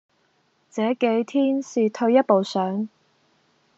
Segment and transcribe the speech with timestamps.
[0.71, 2.89] 這幾天是退一步想：